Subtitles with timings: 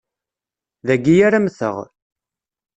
[0.87, 1.77] Dagi ara mmteγ.